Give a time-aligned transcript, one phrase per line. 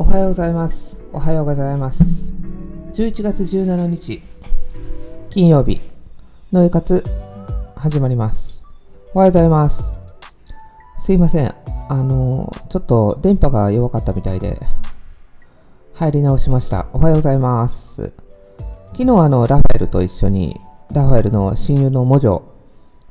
[0.00, 1.00] おはようございます。
[1.12, 2.32] おはようございます。
[2.94, 4.22] 11月17日、
[5.28, 5.80] 金曜日、
[6.52, 7.02] のえかつ、
[7.74, 8.62] 始まります。
[9.12, 10.00] おはようございます。
[11.00, 11.52] すいません。
[11.88, 14.56] あの、ちょっと電波が弱かったみたいで、
[15.94, 16.86] 入り直しました。
[16.92, 18.12] おはようございます。
[18.92, 20.60] 昨日あの、ラファエルと一緒に、
[20.94, 22.42] ラファエルの親友のモジョ、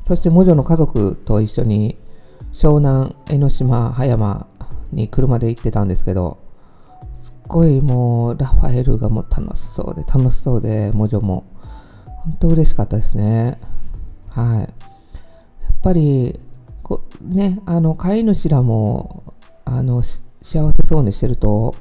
[0.04, 1.97] そしてモジョの家族と一緒に、
[2.54, 4.47] 湘南、江ノ島、葉山
[4.93, 6.46] に車で行ってたんですけど、
[7.47, 11.45] ごいもうラファエルがもう楽しそうで楽しそうで、モジョも。
[12.05, 13.59] 本当嬉しかったですね。
[14.29, 14.59] はい。
[14.59, 14.67] やっ
[15.81, 16.39] ぱり、
[16.83, 19.23] こね、あの、飼い主らも、
[19.65, 21.75] あの、幸せそうにしてると、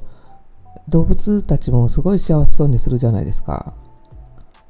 [0.87, 3.73] 動物たちもすごい幸せそうにするじゃないですか。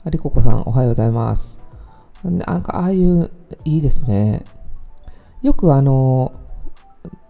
[0.03, 1.63] ありここさん、おはようございます。
[2.23, 3.29] なんか、ああいう、
[3.65, 4.43] いいですね。
[5.43, 6.31] よくあの、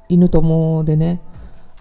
[0.09, 1.21] 犬友でね、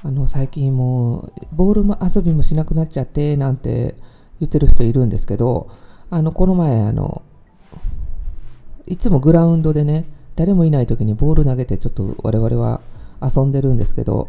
[0.06, 3.96] あの最近もうボールも遊びもしなくなっちゃってなんて
[4.38, 5.68] 言ってる人いるんですけど、
[6.10, 7.22] あのこの前あの、
[8.86, 10.04] いつもグラウンドでね、
[10.36, 12.80] 誰もいない時にボール投げてちょっと我々は
[13.20, 14.28] 遊んでるんですけど、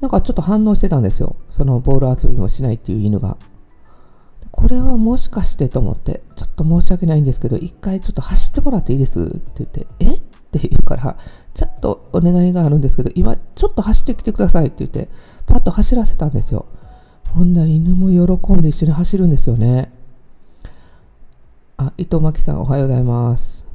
[0.00, 1.36] なんかちょっと反応してたんですよ。
[1.50, 3.36] そのボール遊びもしないっていう犬が。
[4.52, 10.33] これはもしかしてと思って、ちょっと申し訳ないんですけど、一回ちょっと走ってもらっていいですって言って、え？
[10.58, 11.16] って言うから、
[11.54, 15.08] ちょっとお願いがあるんですけど、今ちょっと走ってきてくださいって言って、
[15.46, 16.66] パッと走らせたんですよ。
[17.30, 19.92] ほんなら犬も喜んで一緒に走るんですよね。
[21.76, 23.66] あ、伊藤真希さんおはようございます。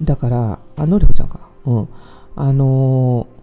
[0.00, 1.40] だから、あ、のりほちゃんか。
[1.64, 1.88] うん。
[2.36, 3.42] あのー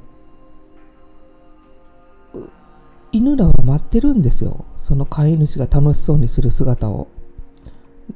[3.12, 4.66] 犬らは待ってるんですよ。
[4.78, 7.08] その飼い主が楽しそうにする姿を。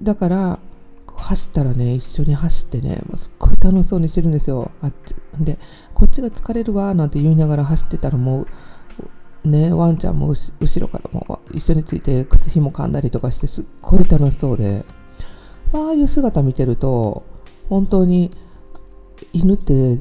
[0.03, 0.59] だから、
[1.23, 4.71] 走ったらね、一緒に走ってね、もうすっごい楽しそうにしてるんですよ。
[4.81, 4.91] あ
[5.39, 5.57] で、
[5.93, 8.45] こっちが疲れるわなんて言いながら走ってたらも
[9.45, 14.85] う、ね、ワンちゃんも後ろからも一緒について靴ひも噛んだりとかしてすっごい楽しそうで、
[15.73, 17.23] ああいう姿見てると、
[17.69, 18.29] 本当に
[19.31, 19.99] 犬って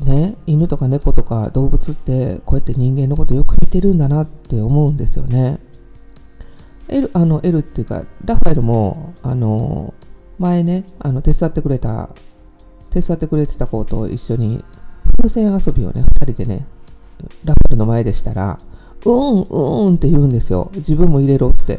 [0.00, 5.58] ね、犬とか猫とか動物ってこうやって人間のことよく見てるんだなって思うんですよね。
[6.88, 9.94] エルあのエルっていうかラファエルもあの
[10.40, 12.10] 前ねあの手伝ってくれた
[12.90, 14.64] 手伝ってくれてた子と一緒に
[15.18, 16.66] 風船遊びをね2人でね
[17.44, 18.58] ラファエルの前でしたら
[19.04, 20.70] 「うんうん」って言うんですよ。
[20.74, 21.78] 自分も入れろって。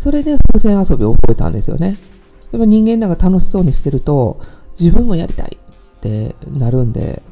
[0.00, 1.98] それで風船遊びを覚えたんですよね。
[2.52, 4.40] やっぱ人間なんか楽しそうにしてると
[4.78, 7.22] 自分もやりたいってなるんで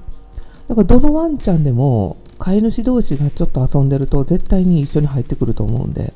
[0.69, 6.13] だからどのワンちゃんでも飼い主同士がちょっと遊んでると絶対に一緒に入ってくると思うんで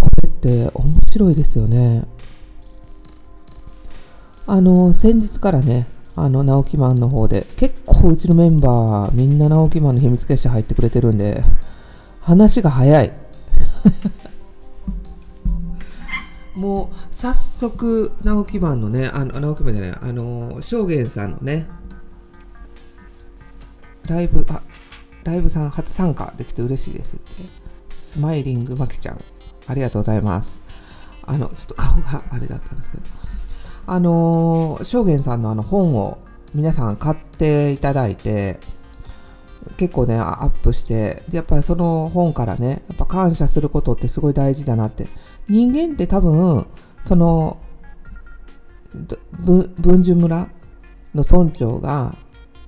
[0.00, 2.04] これって面白いですよね。
[4.50, 11.44] あの先日からねあの直木マンの方で結構うちのメンバーみんな直木マンの秘密結社入ってくれてるんで
[12.20, 13.12] 話が早い
[16.56, 21.68] もう早速直木マンのねあの直木マンじゃないあの正元さんのね
[24.08, 24.62] ライブ、あ、
[25.22, 27.24] ライブさん初参加できて嬉しいですって。
[27.94, 29.18] スマイリングまきちゃん、
[29.68, 30.64] ありがとうございます。
[31.22, 33.04] あの、ちょっと顔があれだったんですけど。
[33.90, 36.18] あのー、正元さんのあの本を
[36.54, 38.60] 皆さん買っていただいて、
[39.78, 45.08] 結構ね、アップして、やっぱりその本からね、やっぱ感謝することってすごい大事だなって。
[45.48, 46.68] 人間って多分、
[47.02, 47.58] その、
[49.40, 50.48] 文殊村
[51.12, 52.16] の村長が、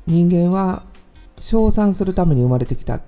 [0.09, 0.83] 人間は
[1.39, 3.01] 称賛するために生まれてきた、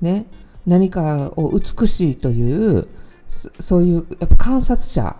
[0.00, 0.24] ね、
[0.64, 2.88] 何かを美しいという
[3.60, 5.16] そういうやっぱ観察者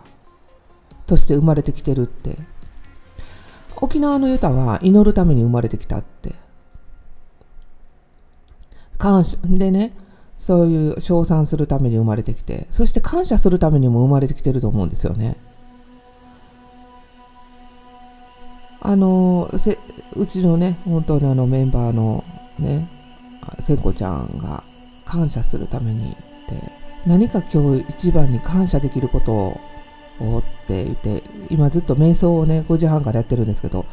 [1.07, 2.39] として生まれてきてるって。
[3.79, 6.35] 沖縄のユタは祈るために生まれてきたって。
[8.99, 9.93] 感謝でね
[10.39, 15.37] そういう称賛するために生まれてきてそして感謝するためにも生まれてきてると思うんですよね。
[18.81, 19.79] あのせ
[20.15, 22.25] うちのね、本当にあのメンバーの
[22.59, 22.89] ね、
[23.61, 24.63] 聖子ちゃんが
[25.05, 26.19] 感謝するためにって、
[27.07, 29.61] 何か今日一番に感謝できることを
[30.21, 33.87] って言って、今ずっと瞑想をね、5時半からやってるんですけど、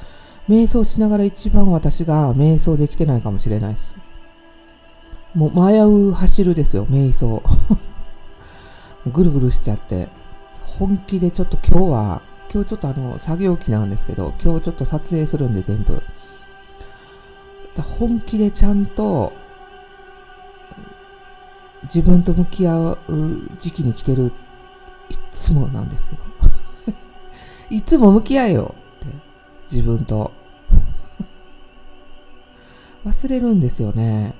[0.49, 3.95] 瞑想しながら一番私が瞑想できてないかもしれないです。
[5.33, 7.41] もう迷う走るですよ、瞑想。
[9.11, 10.07] ぐるぐるしちゃって、
[10.77, 12.21] 本気でちょっと今日は
[12.53, 16.03] 今日ちょっとあの作業機なんですけど今日ちょっと撮影するんで全部
[17.81, 19.33] 本気でちゃんと
[21.85, 22.97] 自分と向き合う
[23.59, 24.31] 時期に来てる
[25.13, 26.23] いつもなんですけど
[27.69, 29.07] いつも向き合えよって
[29.71, 30.31] 自分と
[33.05, 34.33] 忘れるんですよね。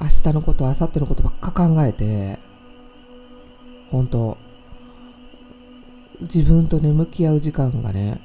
[0.00, 2.40] 明日のこと、明後日のことばっか考えて、
[3.92, 4.36] 本当
[6.20, 8.20] 自分とね、向き合う時間がね、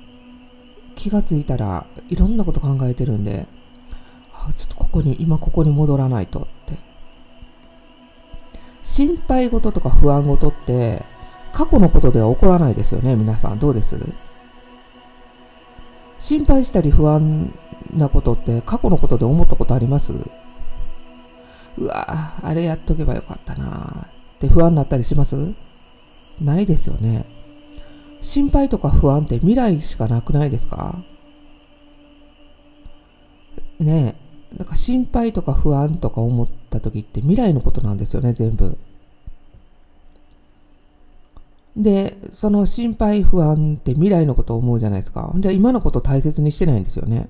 [0.95, 3.47] 気がついたらいろんなこと考えてるんで、
[4.33, 6.89] あちょっとここに、今ここに戻らないとって。
[8.81, 11.03] 心配事とか不安事って
[11.53, 13.59] 過去のことでは起こらないですよね、皆さん。
[13.59, 13.97] どうです？
[16.19, 17.53] 心配したり不安
[17.93, 20.13] なことって過去のことで思ったことあります？
[21.77, 25.53] うわあれやっとけばよかったなって不安になったりします？
[26.41, 27.25] ないですよね。
[28.21, 31.01] 心配とか不安って未来しかなくないですか？
[33.79, 34.15] ね
[34.53, 34.57] え。
[34.57, 38.77] なんか心配とか不安とか思った時って未来のことなんですよね、全部。
[41.75, 45.31] で、その心配不安って未来のことを思うじゃないですか。
[45.37, 47.29] じゃあ今のこと大切にしてないんですよね。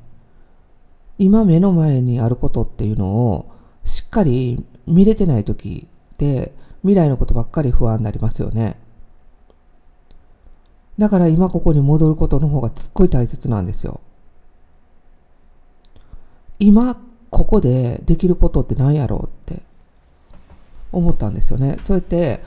[1.18, 3.52] 今目の前にあることっていうのを
[3.84, 8.78] しっかり見れてない時って未来のことばっかり不安になりますよね。
[10.98, 14.02] だから今ここに戻ることの方がすっごい大切なんですよ。
[16.60, 17.00] 今
[17.30, 19.62] ここでできることって何やろうって
[20.92, 21.78] 思ったんですよね。
[21.82, 22.42] そうやって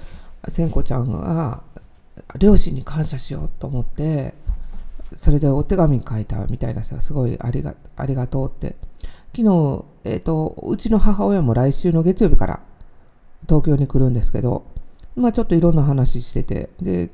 [0.50, 1.62] 千子ちゃんが
[2.38, 4.34] 両親に感謝しようと思って
[5.14, 8.76] それでお手紙書いたみたいなさすごいありがありがとうって。
[9.34, 12.60] 昨日、えっ、ー、とうちの母親も来週の月曜日から
[13.48, 14.64] 東京に来るんですけど
[15.16, 17.10] まあちょっといろんな話しててで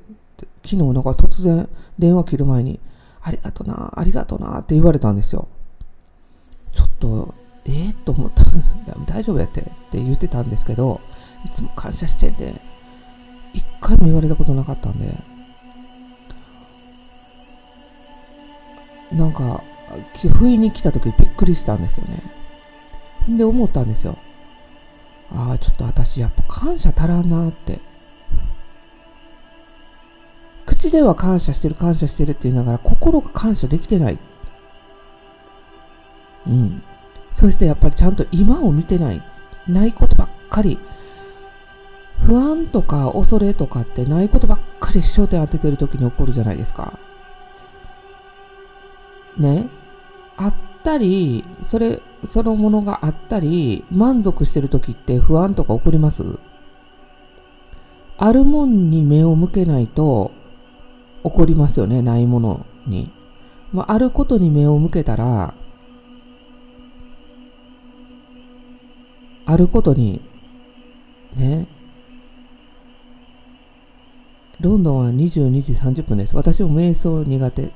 [0.64, 1.68] 昨日なんか突然
[1.98, 2.80] 電話切る前に
[3.22, 5.48] ありがとなありがとなって言われたんですよ。
[6.72, 7.34] ちょっと
[7.66, 8.44] ええー、と思った。
[9.06, 11.00] 大丈夫やってって言ってたんですけど
[11.44, 12.60] いつも感謝してんで
[13.58, 15.12] 一回も言われたことなかったんで、
[19.12, 19.64] なんか、
[20.34, 22.22] 不意に来た時びっくりしたんですよね。
[23.28, 24.16] んで思ったんですよ。
[25.32, 27.81] ああ、ちょっと私やっぱ感謝足らんなって。
[30.66, 34.19] 口では感謝してる感謝してるって言いながら心が感謝できてない。
[36.46, 36.82] うん。
[37.32, 39.22] そしてやっぱりちゃんと今を見てない。
[39.66, 40.78] ないことばっかり
[42.20, 46.98] 不安とか恐れとかってないことばっかり焦点当ててる時に起こるじゃないですか。
[49.36, 49.68] ね？
[50.36, 50.54] あっ
[50.84, 56.38] たり、それ、そのものがあったり、満足してる時って不安とか起こります？
[58.18, 60.32] あるもんに目を向けないと
[61.22, 63.10] 起こりますよね、ないものに。
[63.72, 65.54] まあ、あることに目を向けたら、
[69.46, 70.20] あることに、
[71.36, 71.68] ね、
[74.60, 76.34] ロンドンは22時30分です。
[76.34, 77.70] 私も瞑想苦手。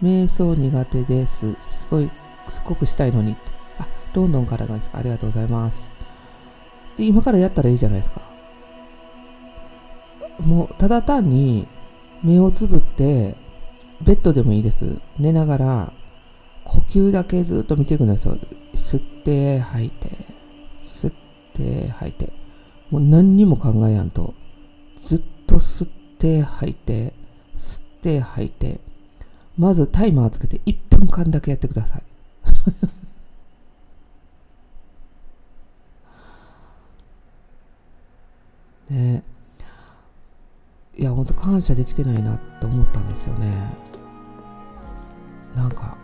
[0.00, 1.54] 瞑想苦手です。
[1.54, 2.08] すごい、
[2.48, 3.34] すごくしたいのに。
[3.80, 4.98] あ、ロンドンからなんですか。
[4.98, 5.92] ありがとうございます。
[6.96, 8.22] で今からやったらいいじゃないですか。
[10.38, 11.66] もう、ただ単に
[12.22, 13.34] 目をつぶって、
[14.00, 14.98] ベッドでもいいです。
[15.18, 15.92] 寝ながら、
[16.62, 18.38] 呼吸だけずっと見ていくんですよ。
[18.74, 20.10] 吸って吐いて、
[20.80, 21.12] 吸っ
[21.54, 22.32] て吐いて。
[22.92, 24.34] もう何にも考えやんと。
[24.96, 27.14] ずっと吸ってって吐いて、
[27.56, 28.78] 吸って吐いて、
[29.56, 32.02] まずタイマーつけて1分間だけやってください。
[38.92, 39.22] ね
[40.94, 43.50] いや、ほんと感謝できてないなって思ったんですよね。
[45.56, 45.96] なんか、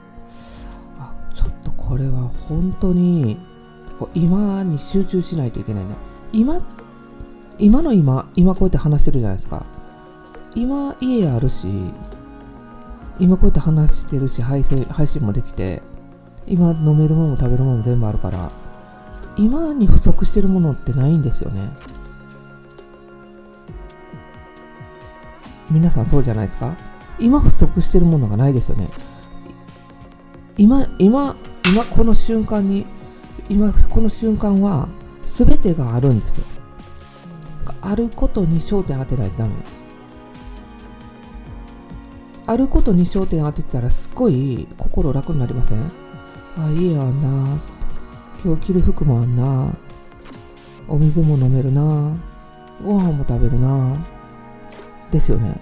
[0.99, 3.37] あ、ちょっとこれは本当に、
[4.15, 5.95] 今に集中しないといけないな。
[6.33, 6.63] 今、
[7.59, 9.76] 今の今、今こうやって話してるじゃないですか。
[10.57, 11.69] 今家あるし
[13.19, 15.83] 今こうやって話してるし配信配信もできて
[16.47, 18.51] 今飲めるもの食べるもの全部あるから
[19.37, 21.71] 今に不足してるものってないんですよね。
[25.71, 26.75] 皆さんそうじゃないですか？
[27.19, 28.89] 今不足してるものがないですよね。
[30.57, 31.37] 今今
[31.71, 32.87] 今この瞬間に
[33.51, 34.89] 今この瞬間は
[35.27, 36.45] 全てがあるんですよ。
[37.83, 39.55] あることに焦点当てないとダメ。
[39.55, 39.76] です
[42.47, 45.91] あることに焦点当ててたらすっごい心楽になりません？
[46.57, 47.59] あ、家あんな。
[48.45, 49.75] 今日着る服もあんな。
[50.89, 52.15] お水も飲めるな。
[52.85, 53.99] ご飯も食べるな。
[55.11, 55.61] ですよね。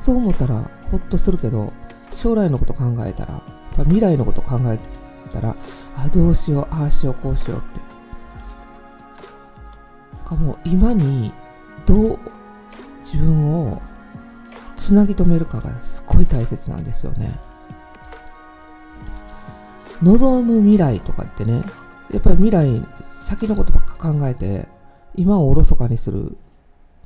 [0.00, 1.72] そう思ったらほっとするけど、
[2.10, 3.42] 将来のこと考えたら、
[3.84, 4.78] 未来のこと考え
[5.30, 5.56] たら、
[5.96, 7.80] あ、どうしよう、ああしよう、こうしようって。
[10.28, 11.32] かも今に
[11.84, 12.18] どう
[13.04, 13.82] 自分を
[14.76, 17.38] つなぎ止めるかがすっごい大切なんですよね。
[20.02, 21.62] 望む未来とかってね、
[22.10, 24.68] やっぱり未来先のことばっか考えて
[25.14, 26.36] 今をおろそかにする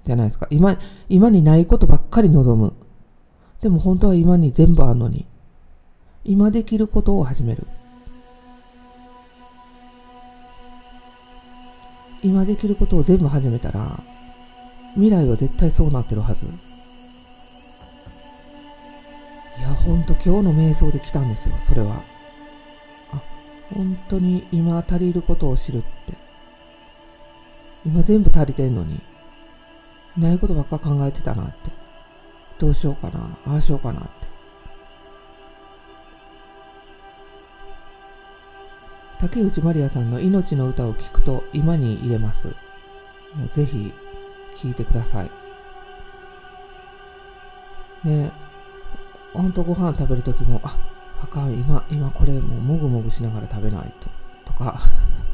[0.04, 0.48] じゃないですか。
[0.50, 2.72] 今今にないことばっかり望む。
[3.60, 5.26] でも本当は今に全部あんのに。
[6.25, 7.66] 今できることを始める。
[12.22, 14.02] 今できることを全部始めたら
[14.94, 16.46] 未来は絶対そうなってるはず。
[19.58, 22.02] いやほんと今日の瞑想で来たんですよそれは
[23.12, 23.22] あ
[23.74, 26.14] 本当に今足りることを知るって
[27.84, 29.00] 今全部足りてんのに
[30.16, 31.70] ないことばっか考えてたなって
[32.58, 34.28] どうしようかなああしようかなって
[39.18, 42.54] 竹内まりやさんの命の歌を聴くと今に入れます。
[43.52, 43.92] ぜひ
[44.62, 45.30] 聴いてください。
[48.04, 48.30] ね
[49.32, 50.76] ほんとご飯食べるときも、あ、
[51.23, 54.52] あかん、今、今これもうもぐもぐしながら食べないと。
[54.52, 54.80] とか、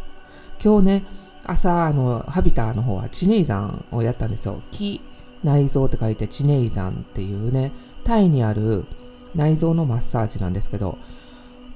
[0.62, 1.04] 今日ね、
[1.44, 4.60] 朝、あの、ハビターの方はチネイ山をやったんですよ。
[4.70, 5.00] 木、
[5.42, 7.72] 内臓って書いてチネイ山っていうね、
[8.02, 8.86] タイにある
[9.34, 10.98] 内臓のマッサージなんですけど、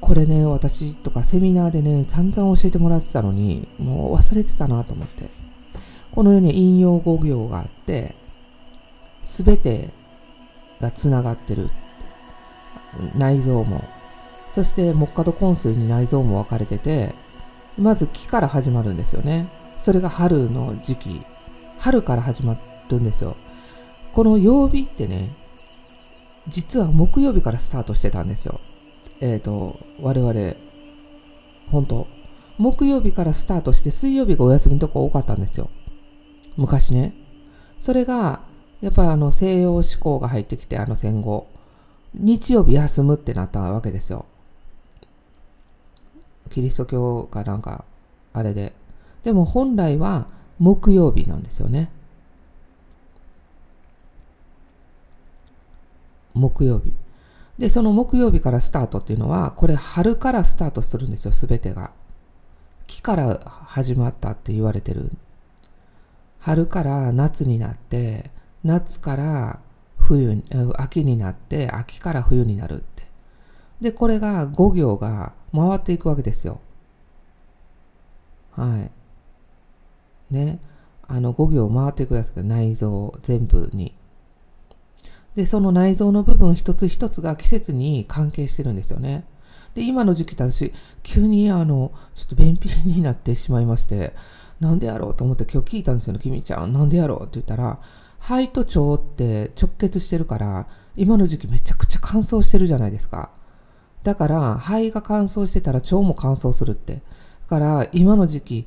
[0.01, 5.29] これね、私とかセミナーでね、散々教えてもらってたのに、もう忘れてたなと思って。
[6.13, 8.15] このように引用語行があって、
[9.25, 9.91] すべて
[10.81, 11.71] がつながってる。
[13.16, 13.85] 内臓も。
[14.50, 17.14] そして木下土根水に内臓も分かれてて、
[17.78, 19.49] まず木から始まるんですよね。
[19.76, 21.26] それが春の時期。
[21.78, 23.37] 春から始まるんですよ。
[24.12, 25.35] この曜日ってね、
[26.49, 28.61] 実は木曜日からスタートしてたんですよ。
[29.21, 30.54] えっ、ー、と、我々、
[31.71, 32.07] 本当
[32.57, 35.71] 木曜日からスタートして水曜日がお休みのとこ多かったんですよ。
[36.57, 37.14] 昔ね。
[37.78, 38.40] それが、
[38.80, 41.49] やっぱりあの西洋思考が入ってきて、あの戦後、
[42.19, 44.27] 日曜日休むってなったわけですよ。
[46.51, 47.85] キリスト教かなんか、
[48.33, 48.73] あれで。
[49.23, 50.27] でも本来は
[50.59, 51.91] 木曜日なんですよね。
[56.35, 56.93] 木曜日。
[57.59, 61.91] で、その木曜日からスタートっていうのは、これ春からスタートするんですよ、すべてが。
[62.87, 65.11] 木から始まったって言われてる。
[66.41, 68.31] 春から夏になって、
[68.65, 69.61] 夏から
[70.09, 70.43] 冬、
[70.77, 73.03] 秋になって、秋から冬になるって。
[73.83, 76.61] で、これが5行が回っていくわけですよ。
[78.53, 78.88] は
[80.31, 80.35] い。
[80.35, 80.61] ね。
[81.07, 83.93] あの5行回っていくやつが内臓全部に。
[85.37, 89.25] で、その内臓の部分一つ一つが季節に関係してるんですよね。
[89.75, 90.73] で、今の時期私、
[91.03, 94.15] 急にあの、ちょっと便秘になってしまいまして、
[94.59, 96.73] なんでやろうと思って今日聞いたんですよ、君ちゃん。
[96.73, 97.79] なんでやろうって言ったら、
[98.19, 103.31] 肺と腸って直結してるから、今の時期めちゃくちゃ乾燥してるじゃないですか。
[104.03, 106.95] だから、肺が乾燥してたら腸も乾燥するって。
[106.95, 107.01] だ
[107.49, 108.67] から、今の時期、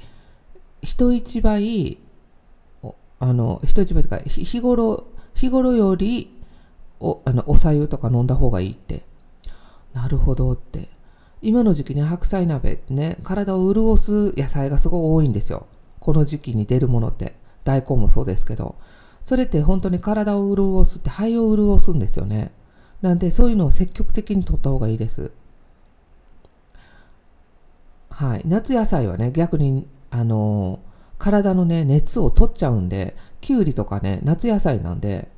[0.82, 2.00] 人一倍、
[3.20, 6.42] あの、人一倍とか、日頃、日頃より
[7.02, 9.04] おあのお湯とか飲んだ方がいいって。
[9.94, 10.90] なるほどって。
[11.42, 15.66] 今の時期ね、白菜鍋ってね、体を潤す野菜がすごい多いんですよ。
[16.00, 17.36] この時期に出るものって。
[17.64, 18.76] 大根もそうですけど。
[19.24, 22.52] それって本当に体を潤すって肺を潤すんですよね。
[23.02, 25.32] なんでそういうのを積極的に取った方がいいです。
[28.10, 28.42] はい。
[28.46, 30.80] 夏野菜はね、逆に、あの、
[31.18, 35.30] 体のね、熱を取っちゃうんで、きゅうりとかね、夏野菜なんで、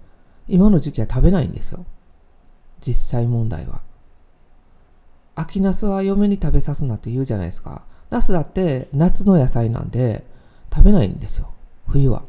[0.47, 1.85] 今の時期は食べないんですよ。
[2.85, 3.81] 実際問題は。
[5.35, 7.83] 秋ナスは嫁に食べさすなって言うじゃないですか。
[8.09, 10.23] ナスだって夏の野菜なんで
[10.73, 11.49] 食べないんですよ。
[11.87, 12.23] 冬は。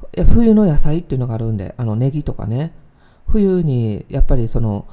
[0.00, 2.72] いや冬の野菜っていうのがあるんで、あのネギとかね。
[3.26, 4.86] 冬にやっぱりその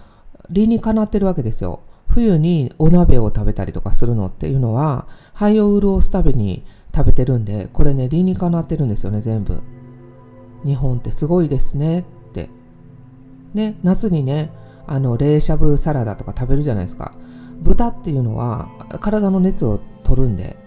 [0.49, 1.81] 理にかなってるわけですよ。
[2.07, 9.61] 冬にお鍋を食べたりとかするのっていうのは肺を潤すために食べてるんで、これね、理にかなってるんですよね、全部。
[10.65, 12.49] 日本ってすごいですねって。
[13.53, 14.51] ね、夏にね、
[14.87, 17.13] あの、冷しゃぶサラダとか食べるじゃないですか。
[17.61, 20.57] 豚っていうのは体の熱を取るんで。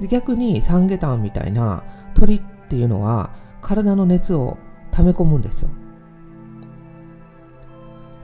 [0.00, 1.84] で逆にサンゲタンみたいな
[2.14, 3.30] 鳥っていうのは
[3.64, 4.58] 体の熱を
[4.90, 5.70] 溜め込むんですよ。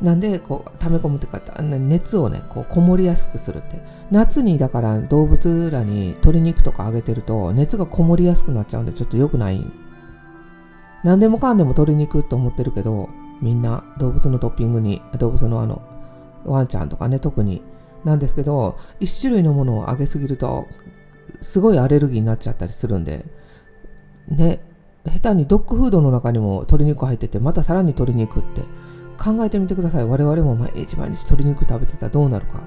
[0.02, 9.62] なんでこう溜め込むってか熱をねこうこもりやすくするって夏にだから動物らに鶏肉とかあげてると熱がこもりやすくなっちゃうんでちょっと良くない
[11.04, 13.10] 何でもかんでも鶏肉と思ってるけど
[13.42, 15.82] みんな動物のトッピングに動物のあの
[16.44, 17.62] ワンちゃんとかね特に
[18.04, 20.66] なんですけど1種類のものをあげすぎると
[21.42, 23.26] すごいアレルギーになっちゃったりするんで
[24.28, 24.60] ね
[25.06, 28.62] 下手にドッグフードの中にも鶏肉入っててまたさらに鶏肉って。
[29.20, 30.06] 考えてみてください。
[30.06, 32.62] 我々も毎日毎日鶏肉食べてたらどうなるか。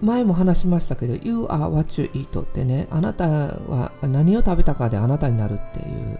[0.00, 6.18] 前も話しましたけど「You are what you eat」ってねあなたは何を食べたかであなたになるっていう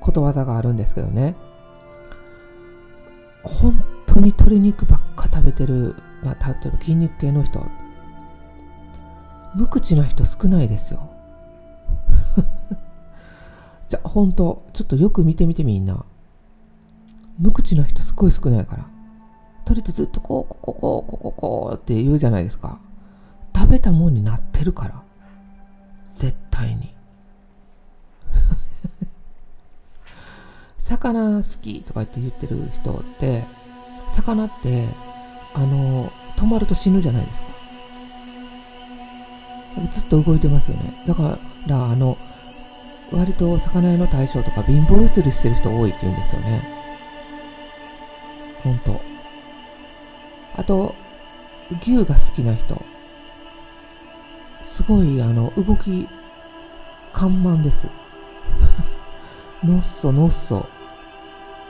[0.00, 1.34] ことわざがあるんですけどね。
[3.42, 7.60] 本当に鶏肉ばっか食べてる、まあ、例えば筋肉系の人。
[9.54, 11.13] 無口な人少ないですよ。
[13.88, 16.04] じゃあ本当ちょっとよく見てみてみんな。
[17.38, 18.86] 無口な人すごい少ないから。
[19.64, 22.78] 鳥ってずっとこうこうこうこうこうこうって言うじゃないですか。
[23.54, 25.02] 食べたもんになってるから。
[26.14, 26.94] 絶対に。
[30.78, 33.44] 魚好きとかって言ってる人って
[34.14, 34.86] 魚って
[35.54, 37.46] あの止まると死ぬじゃないですか。
[39.90, 41.02] ずっと動いてますよね。
[41.06, 42.16] だかららあの
[43.12, 46.62] 割と魚屋の大将とか貧乏ゆすりしてる人多いって言うんですよね。
[48.62, 49.00] ほんと
[50.56, 50.94] あと
[51.82, 52.80] 牛が好きな人。
[54.62, 56.08] すごいあの動き
[57.12, 57.88] 緩慢です。
[59.62, 60.66] のっそのっそ。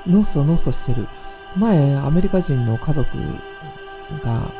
[0.06, 1.06] のっそのっそしてる。
[1.56, 3.16] 前アメリカ人の家族
[4.22, 4.50] が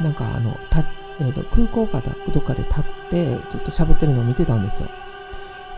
[0.00, 0.84] なんかあのた、
[1.20, 4.88] えー、と空港かどっかで立ってちょっと喋ってるのを見てたんですよ。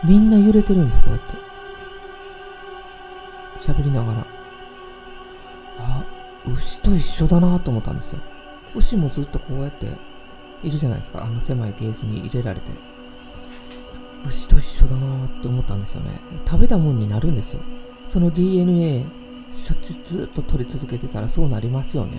[0.03, 1.33] みんな揺れてるんですこうやって。
[3.61, 4.25] 喋りながら。
[5.79, 6.03] あ
[6.45, 8.19] 牛と一緒だなと思ったんですよ。
[8.75, 9.87] 牛もずっとこうやって
[10.63, 11.23] いるじゃないですか。
[11.23, 12.71] あの狭いケージに入れられて。
[14.27, 16.19] 牛と一緒だなって思ったんですよね。
[16.45, 17.61] 食べたもんになるんですよ。
[18.07, 19.05] その DNA
[19.55, 22.17] しょっちゅうずっと取り続けてたらそうなりますよね。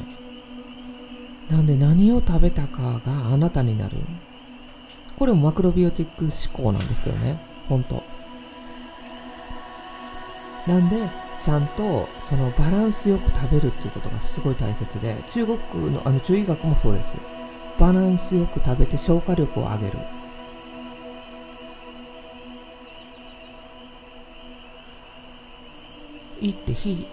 [1.51, 3.97] なんで何を食べたかがあなたになる。
[5.19, 6.33] これもマクロビオティック思
[6.65, 7.41] 考なんですけどね。
[7.69, 8.03] 本当。
[10.67, 10.97] なんで
[11.43, 17.17] ちゃんとそのバランスよく食べるっていうことがすごい大切で中国のあの中医学もそうです。
[17.79, 19.99] バランスよく食べて消化力を上げる。
[26.41, 27.07] いいって火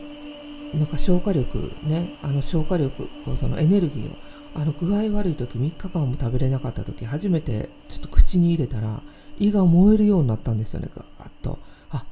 [0.74, 4.16] なんか消化力ねあの消化力こうそのエネルギーを
[4.58, 9.04] あの具合悪い時3日間も食べれなかった時初めてちょっと口に入れたら
[9.38, 10.90] 胃が燃えるようになったんですよね。
[10.96, 11.60] ガーッと。
[11.92, 12.06] あ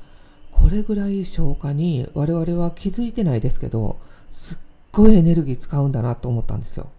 [0.51, 4.57] これぐらい消化に我々は気づいてないですけどすっ
[4.91, 6.91] ごいエネルギー使うんだなと思ったんですよ。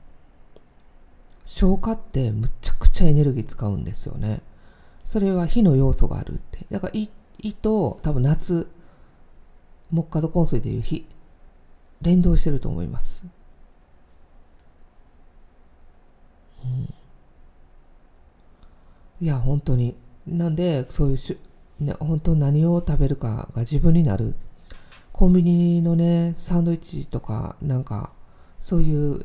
[1.45, 4.43] 消化ってむちゃくちゃエネルギー使うんですよね。
[5.05, 6.67] それは火の要素があるって。
[6.73, 8.67] だから胃胃と多分夏
[9.93, 11.07] 木下土昏水でいう火
[12.03, 13.25] 連動してると思います、
[19.21, 19.95] いや本当に。
[20.27, 21.39] なんでそういうし、
[21.79, 24.35] ね、本当何を食べるかが自分になる。
[25.13, 28.11] コンビニのねサンドイッチとかなんか
[28.61, 29.25] そういう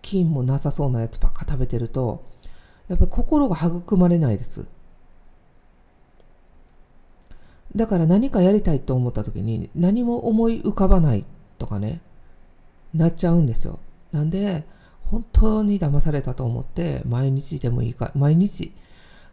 [0.00, 2.24] 菌もなさそうなやつばっか食べてると
[2.88, 4.66] やっぱり心が育まれないです。
[7.74, 11.24] だから何かやりたいと思った時に何も思い浮かばない
[11.58, 12.02] とかね
[12.92, 13.78] なっちゃうんですよ。
[14.12, 14.64] なんで
[15.12, 18.72] 本当に騙されたと思って毎日でもいいか毎日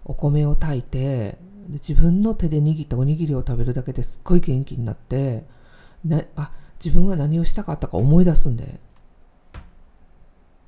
[0.05, 1.39] お米を炊いて
[1.69, 5.43] 自分の手で握ったおにぎりを食べるだけですっごい元気になって
[6.05, 6.51] なあ
[6.83, 8.79] 自分は何をしたかったか思い出すんで。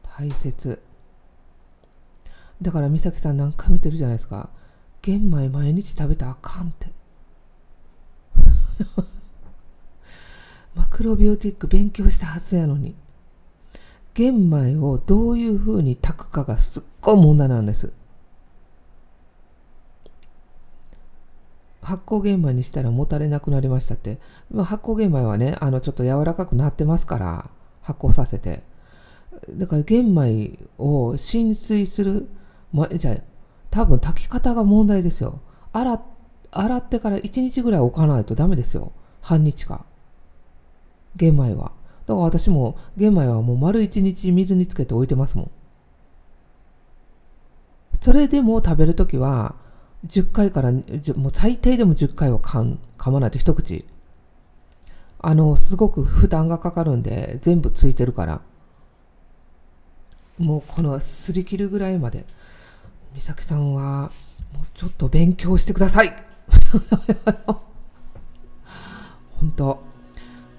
[0.04, 0.82] 大切。
[2.62, 4.50] だから美咲さん何回見てるじゃないですか。
[5.02, 6.92] 玄米毎日食べたらあかんって。
[10.76, 12.96] マクロビオティック勉強したはずやのに。
[14.14, 17.94] 玄米をどういうふうに炊くかがすっごい問題なんです。
[21.82, 24.20] 発酵玄米にしたらもたれなくなりましたって、
[24.52, 27.50] まあ、発酵玄米はねあのちょっと柔らかくなってますから
[27.82, 28.64] 発酵させて。
[29.50, 32.28] だから玄米を浸水する、
[32.74, 33.16] まあ、じゃあ
[33.70, 35.42] 多分炊き方が問題ですよ。
[35.74, 36.02] 洗
[36.52, 38.92] 洗ってから1日ぐらい置かないとダメですよ。
[39.22, 39.86] 半日か
[41.16, 41.72] 玄米は。
[42.06, 45.52] だから私も玄米はもう丸1日水につけて置いてますもん。
[48.00, 49.56] それでも食べるときは
[50.08, 53.86] 10回からもう最低でも10回は噛噛まないと一口。
[55.24, 58.42] あのすごく負担がかかるんで全部ついてるから。
[60.40, 62.26] もうこのすり切るぐらいまで。
[63.14, 64.12] 美咲さんは
[64.54, 66.14] もうちょっと勉強してください。
[69.40, 69.91] 本当。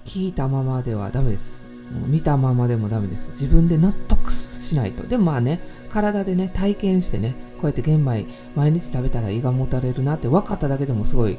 [0.05, 1.63] 聞いたままではダメです。
[1.91, 3.31] もう見たままでもダメです。
[3.31, 5.03] 自分で納得しないと。
[5.03, 11.37] でもまあね体でね体験してねこうやって玄米毎日食べたら胃がもたれるなって分かっただけでもすごい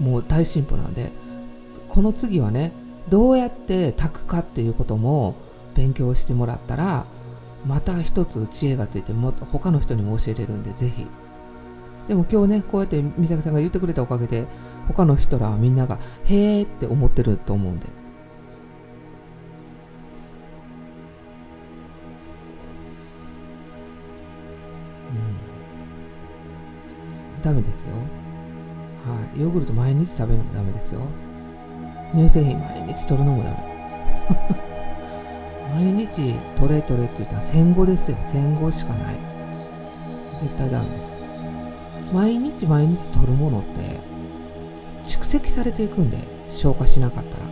[0.00, 1.10] もう大進歩なんで
[1.88, 2.72] この次はね
[3.08, 5.34] どうやって炊くかっていうことも
[5.74, 7.06] 勉強してもらったら
[7.66, 11.06] また一つ知恵がついても他の人にも教えれるんでぜひ。
[12.06, 14.46] でも今日ねこうやって美咲さんが言ってくれたおかげで
[14.88, 17.86] 他の人らはみんながへーって思ってると思うんで
[27.36, 27.42] うん。
[27.42, 27.94] ダメですよ。
[29.06, 29.40] はい。
[29.40, 31.00] ヨーグルト毎日食べるのもダメですよ。
[32.14, 33.56] 乳製品毎日取るのもダメ。
[35.94, 38.16] 毎日取れ取れって言ったら戦後ですよ。
[38.32, 39.14] 戦後しかない。
[40.42, 41.18] 絶対ダメです。
[42.12, 44.00] 毎日毎日取るものって
[45.08, 46.18] 蓄積されていくんで
[46.50, 47.48] 消化しなかったら。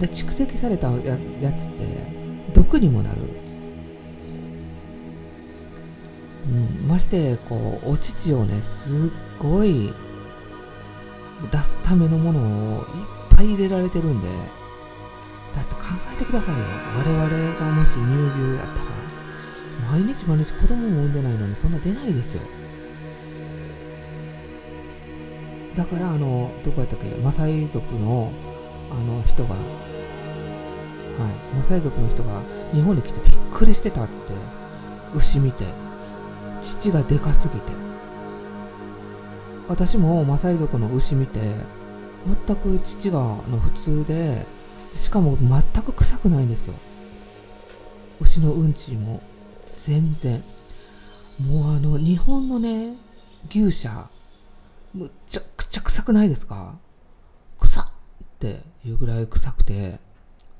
[0.00, 1.84] で蓄積されたややつって
[2.54, 3.20] 毒にもなる、
[6.46, 9.92] うん、ましてこうお乳をねすっごい
[11.52, 12.40] 出すためのもの
[12.78, 12.86] をいっ
[13.36, 14.28] ぱい入れられてるんで
[15.54, 15.80] だって考
[16.14, 16.64] えてくださいよ。
[16.96, 17.28] 我々
[17.60, 18.92] がもし乳牛やったら
[19.92, 22.40] 毎日毎日子供も産んでないのにそんな出ないですよ。
[25.76, 27.08] だからあのどこやったっけ？
[27.22, 28.30] マサイ族の
[28.90, 29.60] あの人がはい。
[31.56, 34.12] マサイ族の人が日本に来てびっくりしてたって
[35.14, 35.64] 牛見て
[36.62, 37.60] 父がでかすぎて。
[39.68, 41.38] 私もマサイ族の牛見て
[42.46, 44.44] 全く父がの普通で
[44.96, 46.74] しかも全く臭くないんですよ。
[48.20, 49.22] 牛のうんちも
[49.66, 50.42] 全然。
[51.40, 52.96] もうあの日本のね
[53.48, 54.10] 牛舎
[54.94, 55.40] むちゃ
[55.72, 56.76] ちゃ臭くないですか？
[57.58, 57.88] 臭っっ
[58.38, 59.98] ていうぐらい臭くて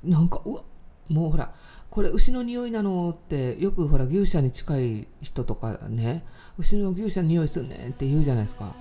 [0.03, 0.61] なんかうわ
[1.09, 1.53] もうほら
[1.89, 6.23] これ牛の匂いなのってよくほら牛舎に近い人とかね
[6.57, 8.73] 牛の牛舎の匂いすんねんって言うじゃないですか。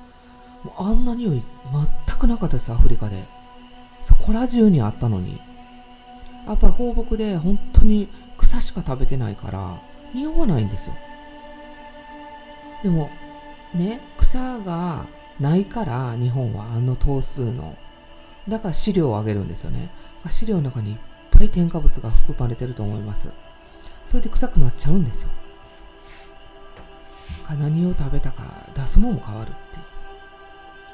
[0.64, 1.42] もうあんな匂い
[2.06, 3.24] 全くなかったですアフリカで。
[4.04, 5.40] そこら中にあったのに。
[6.46, 9.80] やっぱり放牧で本当に草しか食べてないから
[10.14, 10.94] 匂わないんですよ。
[12.84, 13.10] でも
[13.74, 15.06] ね草が
[15.42, 17.76] ないから日本はあの頭数の
[18.48, 19.90] だから飼料をあげるんですよね。
[20.30, 20.98] 飼料の中にいっ
[21.30, 23.28] ぱい添加物が含まれてると思います。
[24.06, 25.28] それで臭くなっちゃうんですよ。
[27.58, 29.58] 何を食べたか出すもんも変わるって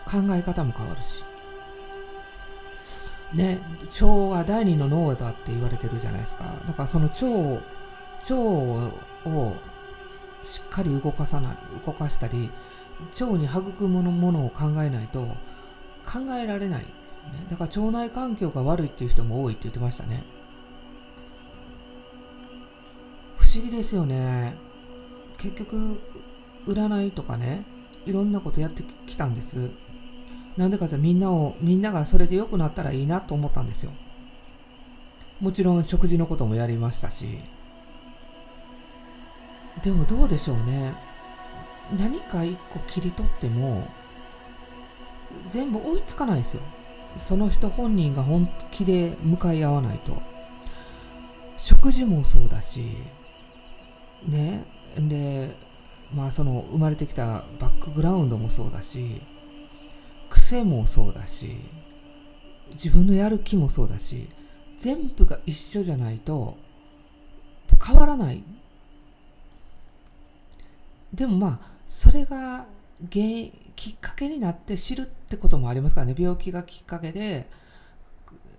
[0.05, 1.25] 考え方も変わるし。
[3.35, 3.61] ね、
[4.01, 6.55] 腸は第二の脳だって言われてるじゃないですか。
[6.67, 7.27] だからその腸
[8.23, 9.55] 腸を
[10.45, 12.51] しっかり動かさない、動かしたり、
[13.21, 15.21] 腸に育むものを考えないと
[16.05, 17.47] 考えられないですよね。
[17.51, 20.25] だから腸内環境が悪いっていう人も多いって言ってましたね。
[23.37, 24.57] 不思議ですよね。
[25.39, 26.01] 結局、
[26.67, 27.65] 占いとかね、
[28.05, 29.71] いろんなことやってきたんです。
[30.57, 33.93] なんでかってみんなを、みんながそれで良くなったらいいなと思ったんですよ。
[35.41, 37.39] もちろん食事のこともやりましたし。
[39.83, 41.08] でもどうでしょうね。
[41.97, 43.87] 何か一個切り取っても、
[45.49, 46.63] 全部追いつかないですよ。
[47.17, 50.21] その人本人が本気で向かい合わないと。
[51.57, 52.97] 食事もそうだし、
[54.27, 54.65] ね。
[54.97, 55.57] で、
[56.15, 59.23] まあその生まれてきたバックグラウンドもそうだし、
[60.31, 61.57] 癖もそうだし
[62.73, 64.29] 自分のやる気もそうだし
[64.79, 66.57] 全部が一緒じゃないと
[67.85, 68.43] 変わらない
[71.13, 72.67] でもまあそれが
[73.13, 76.15] 原因きっかけになって知るってこともありますからね。
[76.17, 77.49] 病気がきっかけで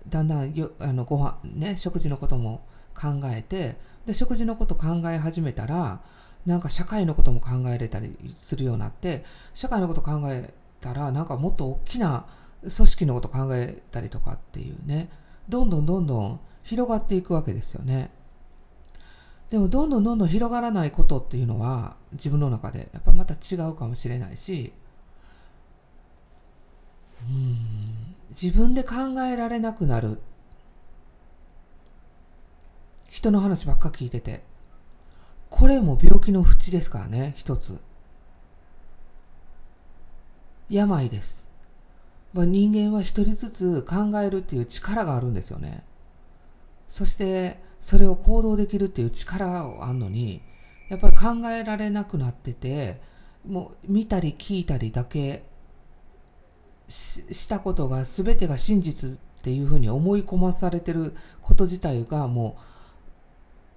[0.08, 6.00] だんだんよあのご飯ね食事のことも考えてで食事のこと考え始めたら
[6.46, 12.26] なんか社会のことも考えれたりするようになって社会のこと考えたらなんかもっと大きな
[12.62, 15.10] 組織のこと考えたりとかっていうね。
[15.48, 18.10] どんどんどんどん広がっていくわけですよね。
[19.50, 24.72] でもどんどんどんどん広がらないことっていうのは自分の中でやっぱまた違うかもしれないし
[27.28, 30.20] うん自分で考えられなくなる
[33.08, 34.42] 人の話ばっか聞いてて
[35.50, 37.80] これも病気の淵ですからね一つ
[40.70, 41.48] 病です。
[42.32, 45.82] まあ、人間は一人ずつ考えるっていう力があるんですよね。
[46.88, 50.42] そしてそれを行動できるっていう力があるのに
[50.88, 53.00] やっぱり考えられなくなってて
[53.46, 55.44] もう見たり聞いたりだけ
[56.88, 62.58] したことが全てが真実っていうふうに思い込まされてること自体がも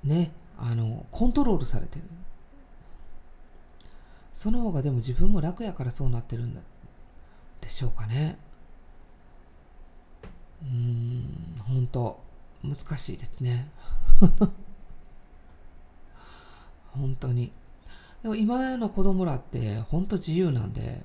[0.04, 2.04] うねあのコントロールされてる。
[4.34, 6.54] その方がでも自分も楽やからそうなってるん
[7.62, 8.38] でしょうかね。
[10.64, 12.20] うーん本当
[12.64, 13.70] 難しいですね。
[16.92, 17.52] 本当に。
[18.22, 21.04] でも今の子供らって本当自由なんで。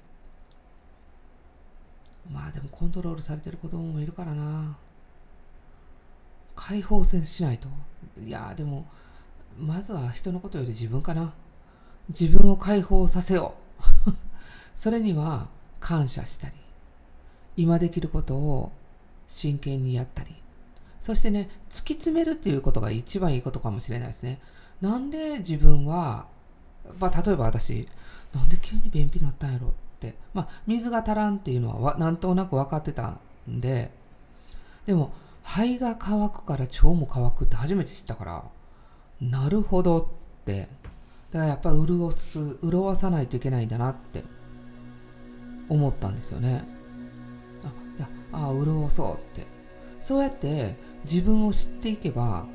[2.31, 4.77] まあでもコントロールされてる子供もいるからな。
[6.55, 7.69] 解放せしないと。
[8.21, 8.87] いやでも
[9.59, 11.35] まずは人のことより自分かな。
[12.09, 13.55] 自分を解放させよ
[14.07, 14.13] う。
[14.75, 15.49] それには
[15.81, 16.55] 感謝したり
[17.57, 18.73] 今できることを
[19.29, 20.38] 真剣にやったり
[21.01, 24.41] そしてね突き詰めるっていうことが一番いいことかもしれないですね。
[24.81, 26.27] なんで自分は、
[27.01, 27.89] まあ、例えば私
[28.33, 33.91] なんで急に便秘になったんやろって、まあ、水が足らんっていうのはなんとなく分かってたんで。
[34.87, 38.45] でも肺が乾くから腸も乾くって初めて知ったから
[39.21, 39.99] なるほど
[40.43, 40.69] って。
[41.33, 44.25] だからやっぱり潤す潤さないといけないんだなって。
[45.69, 46.65] 思ったんですよね。
[48.33, 49.47] ああ潤そうって。
[50.01, 52.47] そうやって自分を知っていけば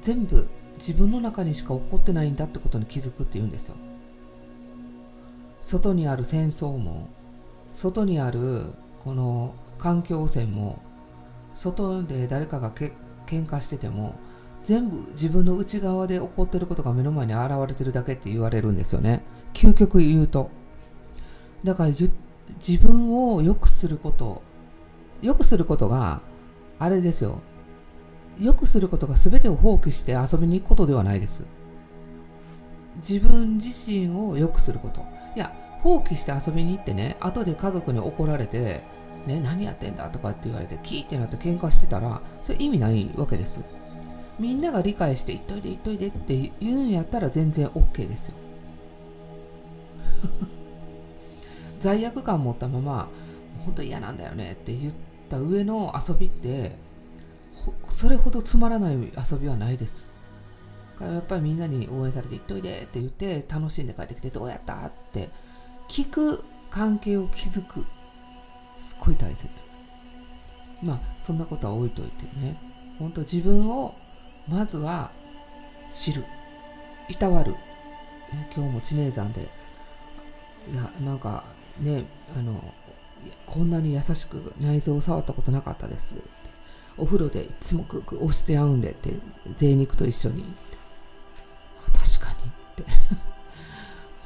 [0.00, 3.74] 全部自分の中にしか起こってないんだってことに気づくっていうんですよ。
[5.60, 7.08] 外にある戦争も
[7.74, 8.66] 外にある
[9.04, 10.80] この環境汚染も
[11.54, 12.92] 外で誰かがけ
[13.26, 14.14] 喧嘩してても
[14.64, 19.22] 全部自分の内側で起こってることが目の前に現れてるだけって言われるんですよね。
[19.54, 20.50] 究極言うと。
[21.64, 22.10] だから自
[22.78, 24.42] 分を良くすること
[25.22, 26.22] 良くすることが
[26.78, 27.40] あれですよ。
[28.40, 31.44] 良くすることが全てを放棄して遊びに行くことではないです。
[33.08, 35.04] 自分自身を良くすること。
[35.36, 38.82] いや放棄して遊びに行ってね後で家族に怒られて
[39.26, 43.60] ね何やってんだとかって言われてキーってなって喧嘩してたらそれ意味ないわけです。
[44.38, 48.34] みんなが理解して行っといで行っといでって言うんやったら全然 OK ですよ。
[51.78, 53.08] 罪悪感持ったまま
[53.66, 54.94] 本当嫌なんだよねって言っ
[55.28, 56.72] た上の遊びって
[57.88, 60.10] それほどつまらない遊びはないです。
[61.00, 65.30] やっぱりみんなに応援されて行っといでって言って楽しんで帰ってきてどうやったって
[65.88, 67.86] 聞く関係を築く
[68.78, 69.48] すっごい大切。
[70.82, 72.60] まあそんなことは置いといてね。
[72.98, 73.94] 本当自分を
[74.46, 75.10] まずは
[75.92, 76.24] 知る。
[77.08, 77.56] いたわる、
[78.54, 79.48] 今日も知名山で。
[80.70, 81.44] いやなんか
[81.80, 82.04] ね
[82.36, 82.62] あの
[83.46, 86.16] こんなに優しく内臓を触ったことなかったです。
[87.00, 89.14] お風呂でいつもクク押して合うんでって
[89.56, 90.44] 贅肉と一緒に
[91.92, 92.84] 確かにって。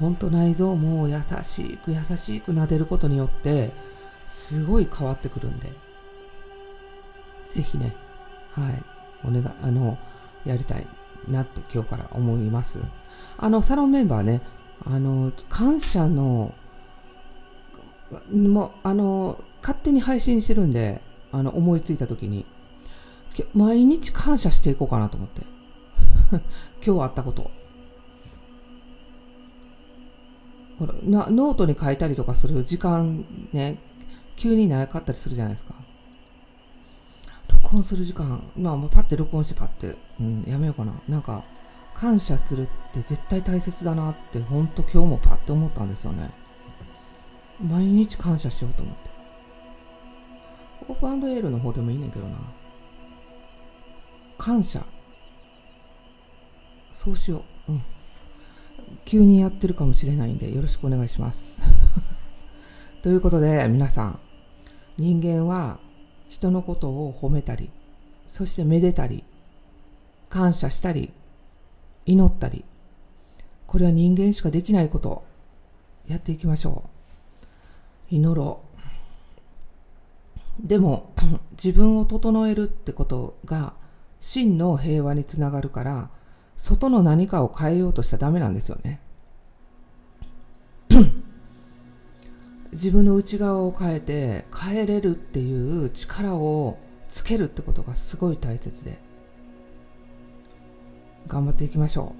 [0.00, 3.72] 本当内臓も優しく優しく撫でることによって
[4.28, 5.72] すごい変わってくるんで。
[7.50, 7.94] ぜひね
[8.50, 8.82] はい
[9.24, 9.96] お願いあの
[10.44, 10.87] やりたい
[11.28, 12.78] なって今日から思います。
[13.38, 14.40] あのサロンメンバーね
[14.84, 16.52] あの感謝の
[18.32, 21.00] もあの勝手に配信してるんで
[21.32, 22.44] あの思いついた時に。
[23.55, 25.42] 毎日感謝していこうかなと思って。
[26.87, 27.51] 今日あったこと。
[30.79, 33.79] ほらなノートに書いたりとかする時間ね
[34.35, 35.75] 急になかったりするじゃないですか。
[37.49, 38.42] 録音する時間。
[38.57, 40.92] まあもうパッて録音してパッて、うん、やめようかな。
[41.09, 41.44] なんか
[41.94, 46.31] 感謝するって絶対大切だなってほんと今日もパッて思ったんですよね。
[47.61, 49.11] 毎日感謝しようと思って。
[50.88, 52.37] オープエールの方でもいいねんけどな。
[54.38, 54.85] 感謝。
[56.92, 57.73] そうしよう。
[57.73, 57.83] うん。
[59.05, 61.59] 急にやってるかもしれないんで、よろしくお願いします。
[63.03, 64.18] ということで、皆さん、
[64.97, 65.79] 人間は
[66.29, 67.70] 人のことを褒めたり、
[68.27, 69.25] そしてめでたり、
[70.29, 71.12] 感謝したり、
[72.07, 72.64] 祈ったり、
[73.66, 75.25] これは人間しかできないこと、
[76.07, 76.94] やっていきましょう。
[78.11, 78.61] 祈ろ
[80.62, 81.12] うでも
[81.53, 83.75] 自分を整えるってことが
[84.24, 86.10] 真の平和につながるから
[86.56, 89.00] 外の何かを変えようとしちゃダメなんですよね
[92.72, 96.78] 自分の内側を変えて変えれるっていう力を
[97.10, 98.98] つけるってことがすごい大切で
[101.26, 102.14] 頑張っていきましょ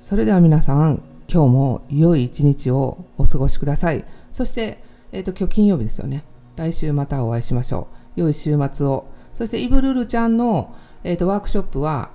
[0.00, 6.24] うそれでは皆さん今日も良い一日をお過ごしくださいそしてえっ、ー、と、今日金曜日ですよね。
[6.56, 8.20] 来週またお会いしましょう。
[8.20, 9.06] 良い週末を。
[9.34, 10.74] そして、イブルルちゃんの、
[11.06, 12.10] えっ、ー、と、ワークショップは、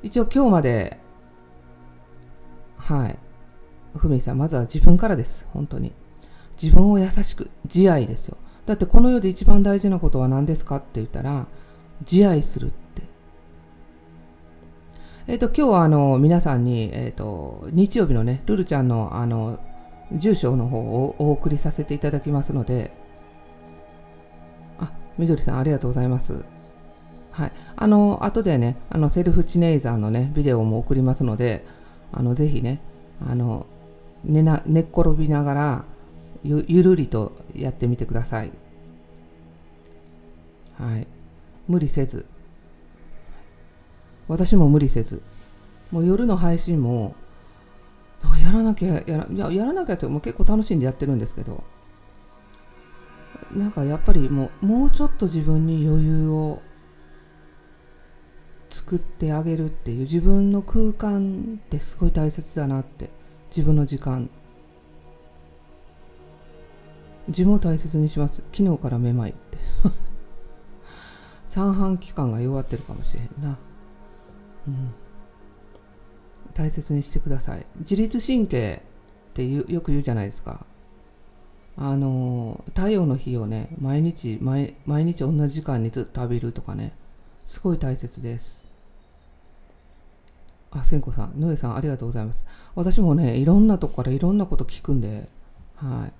[0.00, 1.00] 一応今日まで、
[2.76, 3.18] はい。
[3.96, 5.48] ふみさん、まずは自分からです。
[5.52, 5.92] 本当に。
[6.62, 8.36] 自分を優しく、自愛ですよ。
[8.64, 11.48] だってこの世で一番大事なことは何ですかって言ったら、
[12.08, 13.02] 自愛するって。
[15.26, 19.58] えっ、ー、と、今日はあの、皆さんに、えっ、ー、と、日曜日のね、ルルちゃんのあの、
[20.12, 22.92] 住所の方をお送りさせていただきますので、
[24.78, 26.44] あ、みどりさんありがとうございます。
[27.30, 27.52] はい。
[27.76, 31.64] あの、後でね、あの、セルフチネイザーのね、ビデオも送りますので、
[32.12, 32.80] あの、ぜひね、
[33.20, 33.66] あの
[34.24, 35.84] 寝な寝っ転びながら
[36.44, 38.52] ゆゆるりとやってみてください。
[40.78, 41.06] はい。
[41.66, 42.26] 無理せず。
[44.28, 45.22] 私も無理せず。
[45.90, 47.14] もう夜の配信も、
[48.42, 51.64] やらなきゃやらやらなきゃってもう結構楽しんでやってるんですけど、
[53.52, 56.62] なんかやっぱりもうもうちょっと自分に余裕を
[58.70, 63.10] 作ってあげるっていう自分の空間ってすごい大切だなって
[63.50, 64.30] 自分の時間。
[67.28, 68.42] 自分を大切にします。
[68.54, 69.58] 昨日からめまいって。
[71.46, 73.58] 三半規管が弱ってるかもしれんな。
[74.66, 74.94] うん。
[76.54, 77.66] 大切にしてください。
[77.78, 78.82] 自律神経
[79.30, 80.66] ってよく言うじゃないですか。
[81.76, 86.92] あの太陽の日をね毎日毎毎日同じ時間にずっと浴びるとかね。
[87.48, 88.68] すごい大切です。
[90.70, 91.40] あ千子さん。
[91.40, 92.44] 野江さんありがとうございます。
[92.74, 95.26] 私もねいろんなとこからいろんなこと聞くんで
[95.76, 96.12] はい。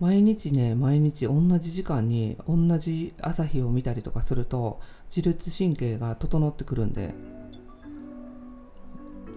[0.00, 4.80] 毎日ね毎日同じ時間に同じ朝日を見たりとかすると
[5.14, 7.14] 自律神経が整ってくるんで。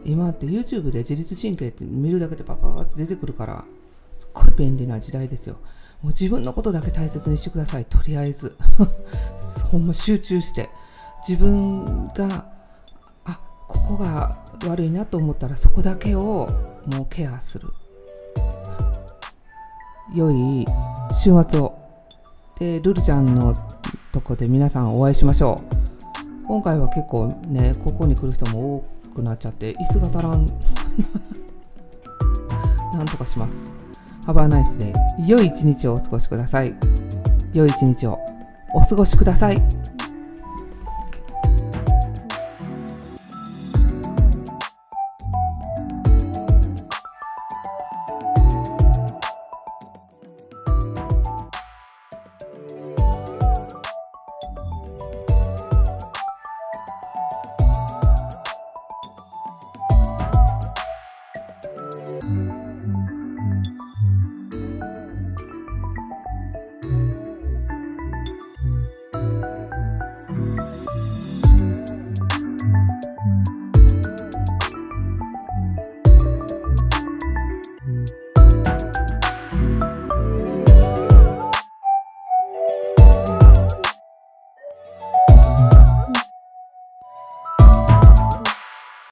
[0.03, 3.65] 今って YouTube で自律神経って見るだけでパパパって出てくるから
[4.17, 5.57] すっごい便利な時代ですよ。
[6.01, 7.85] もう自分のことだけ大切にしてください。
[7.85, 8.57] とりあえず。
[9.69, 10.71] ほんま集中して。
[11.27, 12.45] 自分が
[13.25, 14.31] あここが
[14.67, 16.47] 悪いなと思ったらそこだけを
[16.87, 17.67] もうケアする。
[20.13, 20.65] 良い
[21.23, 21.77] 週末を。
[22.59, 23.55] でルルちゃんの
[24.11, 25.57] とこで皆さんお会いしましょう。
[26.47, 30.45] 今回は結構ねここに来る人も多くなっちゃって椅子が足らん。
[32.97, 33.71] なんとかします。
[34.27, 34.93] Have a nice day
[35.27, 36.75] 良い一日をお過ごしください。
[37.53, 38.19] 良い一日を
[38.73, 39.90] お過ごしください。